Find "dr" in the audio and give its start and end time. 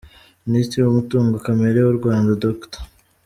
2.43-2.81